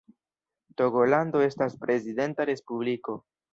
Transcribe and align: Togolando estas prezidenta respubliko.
Togolando 0.81 1.43
estas 1.49 1.77
prezidenta 1.85 2.51
respubliko. 2.53 3.19